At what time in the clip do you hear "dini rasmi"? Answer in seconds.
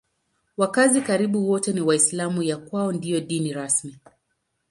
3.19-3.97